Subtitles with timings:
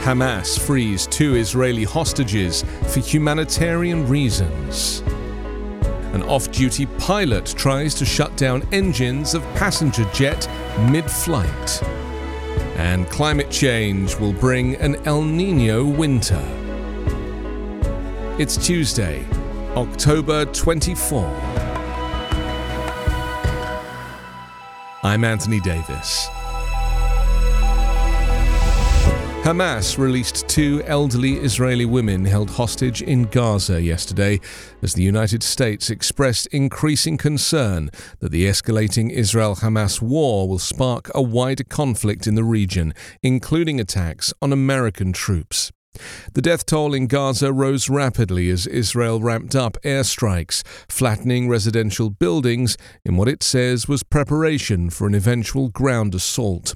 [0.00, 5.00] Hamas frees two Israeli hostages for humanitarian reasons.
[6.14, 10.48] An off duty pilot tries to shut down engines of passenger jet
[10.90, 11.82] mid flight.
[12.78, 16.42] And climate change will bring an El Nino winter.
[18.38, 19.26] It's Tuesday,
[19.76, 21.28] October 24.
[25.02, 26.26] I'm Anthony Davis.
[29.42, 34.38] Hamas released two elderly Israeli women held hostage in Gaza yesterday
[34.82, 41.10] as the United States expressed increasing concern that the escalating Israel Hamas war will spark
[41.14, 45.72] a wider conflict in the region, including attacks on American troops.
[46.34, 52.76] The death toll in Gaza rose rapidly as Israel ramped up airstrikes, flattening residential buildings
[53.06, 56.74] in what it says was preparation for an eventual ground assault.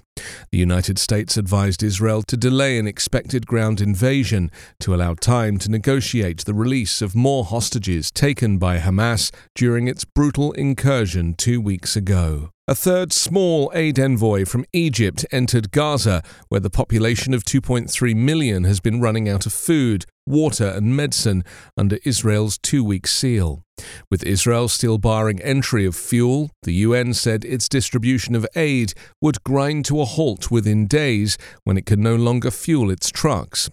[0.51, 5.71] The United States advised Israel to delay an expected ground invasion to allow time to
[5.71, 11.97] negotiate the release of more hostages taken by Hamas during its brutal incursion two weeks
[11.97, 12.54] ago.
[12.67, 18.65] A third small aid envoy from Egypt entered Gaza, where the population of 2.3 million
[18.65, 21.45] has been running out of food, water, and medicine
[21.77, 23.65] under Israel's two week seal.
[24.11, 29.43] With Israel still barring entry of fuel, the UN said its distribution of aid would
[29.43, 33.69] grind to a halt within days when it could no longer fuel its trucks.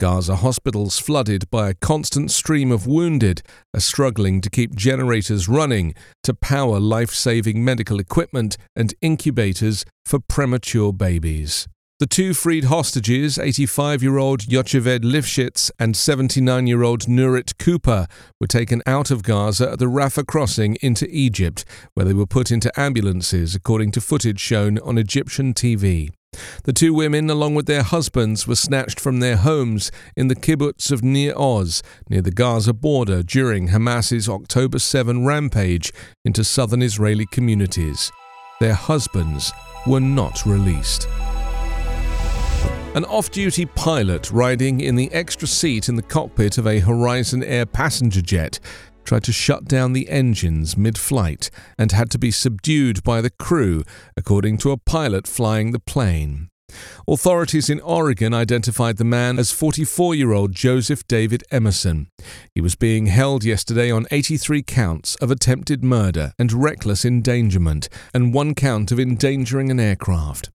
[0.00, 3.42] Gaza hospitals flooded by a constant stream of wounded
[3.74, 10.18] are struggling to keep generators running to power life saving medical equipment and incubators for
[10.20, 11.68] premature babies.
[12.02, 18.08] The two freed hostages, 85 year old Yocheved Lifshitz and 79 year old Nurit Cooper,
[18.40, 22.50] were taken out of Gaza at the Rafah crossing into Egypt, where they were put
[22.50, 26.10] into ambulances, according to footage shown on Egyptian TV.
[26.64, 30.90] The two women, along with their husbands, were snatched from their homes in the kibbutz
[30.90, 35.92] of Nir Oz, near the Gaza border, during Hamas's October 7 rampage
[36.24, 38.10] into southern Israeli communities.
[38.62, 39.52] Their husbands
[39.88, 41.08] were not released.
[42.94, 47.42] An off duty pilot riding in the extra seat in the cockpit of a Horizon
[47.42, 48.60] Air passenger jet
[49.02, 53.30] tried to shut down the engines mid flight and had to be subdued by the
[53.30, 53.82] crew,
[54.16, 56.51] according to a pilot flying the plane.
[57.08, 62.08] Authorities in Oregon identified the man as 44 year old Joseph David Emerson.
[62.54, 68.34] He was being held yesterday on 83 counts of attempted murder and reckless endangerment, and
[68.34, 70.50] one count of endangering an aircraft.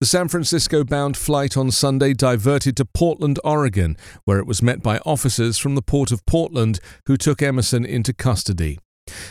[0.00, 4.82] The San Francisco bound flight on Sunday diverted to Portland, Oregon, where it was met
[4.82, 8.78] by officers from the Port of Portland who took Emerson into custody.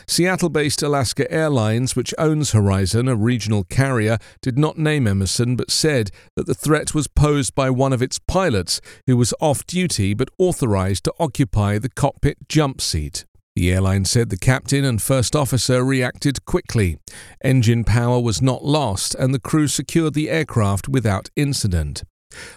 [0.07, 5.71] Seattle based Alaska Airlines, which owns Horizon, a regional carrier, did not name Emerson but
[5.71, 10.13] said that the threat was posed by one of its pilots who was off duty
[10.13, 13.25] but authorized to occupy the cockpit jump seat.
[13.55, 16.97] The airline said the captain and first officer reacted quickly.
[17.43, 22.03] Engine power was not lost, and the crew secured the aircraft without incident.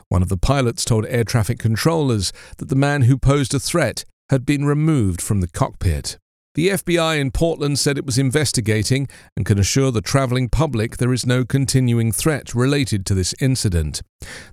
[0.08, 4.04] One of the pilots told air traffic controllers that the man who posed a threat
[4.30, 6.18] had been removed from the cockpit.
[6.56, 11.12] The FBI in Portland said it was investigating and can assure the travelling public there
[11.12, 14.00] is no continuing threat related to this incident.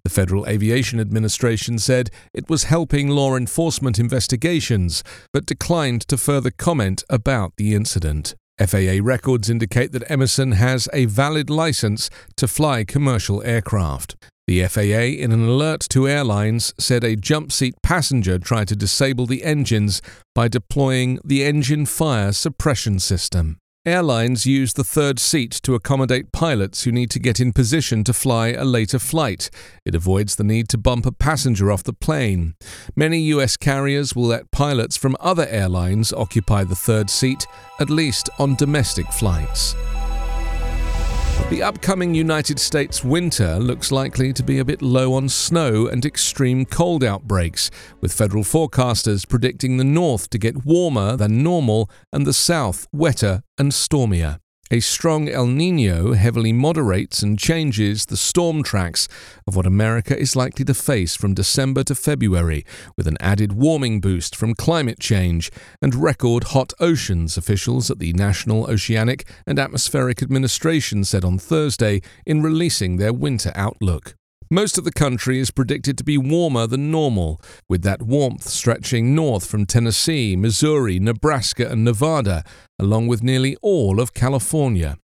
[0.03, 6.51] The Federal Aviation Administration said it was helping law enforcement investigations, but declined to further
[6.51, 8.35] comment about the incident.
[8.59, 14.17] FAA records indicate that Emerson has a valid license to fly commercial aircraft.
[14.45, 19.25] The FAA, in an alert to airlines, said a jump seat passenger tried to disable
[19.25, 20.01] the engines
[20.35, 23.59] by deploying the engine fire suppression system.
[23.85, 28.13] Airlines use the third seat to accommodate pilots who need to get in position to
[28.13, 29.49] fly a later flight.
[29.85, 32.55] It avoids the need to bump a passenger off the plane.
[32.95, 37.45] Many US carriers will let pilots from other airlines occupy the third seat,
[37.79, 39.75] at least on domestic flights.
[41.53, 46.03] The upcoming United States winter looks likely to be a bit low on snow and
[46.03, 47.69] extreme cold outbreaks,
[48.01, 53.43] with federal forecasters predicting the north to get warmer than normal and the south wetter
[53.59, 54.39] and stormier.
[54.73, 59.07] A strong El Nino heavily moderates and changes the storm tracks
[59.45, 62.65] of what America is likely to face from December to February,
[62.97, 68.13] with an added warming boost from climate change and record hot oceans, officials at the
[68.13, 74.15] National Oceanic and Atmospheric Administration said on Thursday in releasing their winter outlook.
[74.49, 79.15] Most of the country is predicted to be warmer than normal, with that warmth stretching
[79.15, 82.43] north from Tennessee, Missouri, Nebraska, and Nevada,
[82.79, 84.97] along with nearly all of California.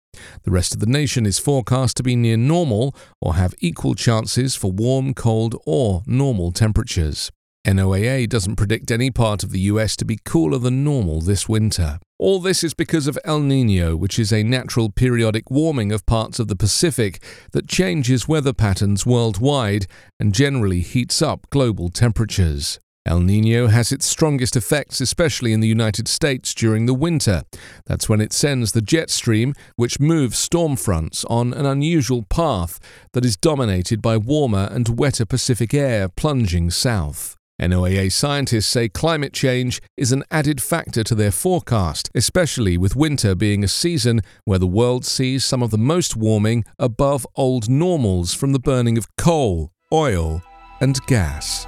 [0.44, 4.56] The rest of the nation is forecast to be near normal or have equal chances
[4.56, 7.32] for warm, cold, or normal temperatures.
[7.68, 12.00] NOAA doesn't predict any part of the US to be cooler than normal this winter.
[12.18, 16.40] All this is because of El Nino, which is a natural periodic warming of parts
[16.40, 17.22] of the Pacific
[17.52, 19.86] that changes weather patterns worldwide
[20.18, 22.80] and generally heats up global temperatures.
[23.06, 27.44] El Nino has its strongest effects, especially in the United States during the winter.
[27.86, 32.80] That's when it sends the jet stream, which moves storm fronts on an unusual path
[33.12, 37.37] that is dominated by warmer and wetter Pacific air plunging south.
[37.60, 43.34] NOAA scientists say climate change is an added factor to their forecast, especially with winter
[43.34, 48.34] being a season where the world sees some of the most warming above old normals
[48.34, 50.44] from the burning of coal, oil,
[50.82, 51.66] and gas.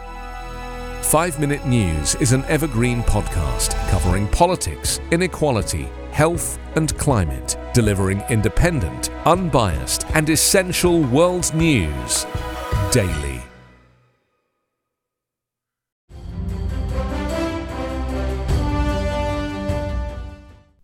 [1.01, 9.09] 5 Minute News is an evergreen podcast covering politics, inequality, health, and climate, delivering independent,
[9.25, 12.27] unbiased, and essential world news
[12.92, 13.38] daily.